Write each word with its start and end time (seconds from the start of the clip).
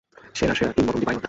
সেরার 0.35 0.55
সেরা, 0.55 0.71
কিংবদন্তি 0.71 1.05
পাইলট। 1.05 1.19